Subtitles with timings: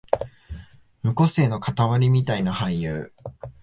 [1.03, 3.13] 無個性のかたまりみたいな俳優